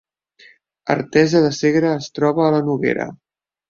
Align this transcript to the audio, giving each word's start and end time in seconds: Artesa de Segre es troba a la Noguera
Artesa 0.95 1.43
de 1.45 1.53
Segre 1.61 1.95
es 2.01 2.11
troba 2.19 2.49
a 2.49 2.53
la 2.59 2.67
Noguera 2.71 3.13